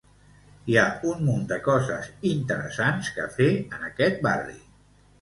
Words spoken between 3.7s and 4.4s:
en aquest